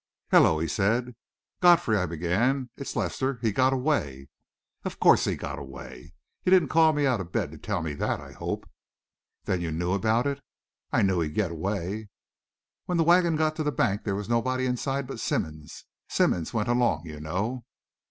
"Hello!" 0.31 0.57
he 0.57 0.67
said. 0.67 1.13
"Godfrey," 1.61 1.95
I 1.95 2.07
began, 2.07 2.71
"it's 2.75 2.95
Lester. 2.95 3.37
He 3.43 3.51
got 3.51 3.71
away." 3.71 4.29
"Of 4.83 4.99
course 4.99 5.25
he 5.25 5.35
got 5.35 5.59
away. 5.59 6.13
You 6.43 6.49
didn't 6.49 6.69
call 6.69 6.91
me 6.91 7.05
out 7.05 7.21
of 7.21 7.31
bed 7.31 7.51
to 7.51 7.59
tell 7.59 7.83
me 7.83 7.93
that, 7.93 8.19
I 8.19 8.31
hope?" 8.31 8.67
"Then 9.43 9.61
you 9.61 9.71
knew 9.71 9.91
about 9.93 10.25
it?" 10.25 10.41
"I 10.91 11.03
knew 11.03 11.19
he'd 11.21 11.35
get 11.35 11.51
away." 11.51 12.09
"When 12.85 12.97
the 12.97 13.03
wagon 13.03 13.35
got 13.35 13.55
to 13.57 13.63
the 13.63 13.71
bank 13.71 14.03
there 14.03 14.15
was 14.15 14.27
nobody 14.27 14.65
inside 14.65 15.05
but 15.05 15.19
Simmonds. 15.19 15.85
Simmonds 16.09 16.51
went 16.51 16.67
along, 16.67 17.05
you 17.05 17.19
know." 17.19 17.63